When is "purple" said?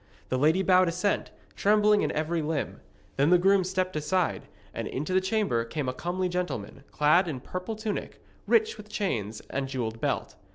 7.39-7.75